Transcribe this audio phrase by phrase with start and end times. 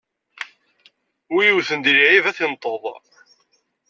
[1.33, 2.83] Wi iwwten di lɛib, ad t-inṭeḍ.